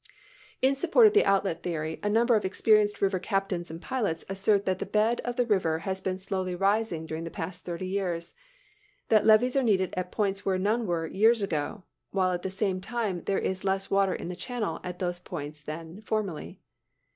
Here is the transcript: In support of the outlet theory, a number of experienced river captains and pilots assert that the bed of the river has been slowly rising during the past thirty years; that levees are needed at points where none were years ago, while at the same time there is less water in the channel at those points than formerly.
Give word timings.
In 0.63 0.73
support 0.75 1.05
of 1.05 1.13
the 1.13 1.23
outlet 1.25 1.61
theory, 1.61 1.99
a 2.01 2.09
number 2.09 2.35
of 2.35 2.43
experienced 2.43 3.03
river 3.03 3.19
captains 3.19 3.69
and 3.69 3.79
pilots 3.79 4.25
assert 4.27 4.65
that 4.65 4.79
the 4.79 4.85
bed 4.87 5.19
of 5.23 5.35
the 5.35 5.45
river 5.45 5.77
has 5.85 6.01
been 6.01 6.17
slowly 6.17 6.55
rising 6.55 7.05
during 7.05 7.23
the 7.23 7.29
past 7.29 7.65
thirty 7.65 7.85
years; 7.85 8.33
that 9.09 9.27
levees 9.27 9.55
are 9.55 9.61
needed 9.61 9.93
at 9.95 10.11
points 10.11 10.43
where 10.43 10.57
none 10.57 10.87
were 10.87 11.05
years 11.05 11.43
ago, 11.43 11.83
while 12.09 12.31
at 12.31 12.41
the 12.41 12.49
same 12.49 12.81
time 12.81 13.21
there 13.25 13.37
is 13.37 13.63
less 13.63 13.91
water 13.91 14.15
in 14.15 14.27
the 14.27 14.35
channel 14.35 14.79
at 14.83 14.97
those 14.97 15.19
points 15.19 15.61
than 15.61 16.01
formerly. 16.01 16.59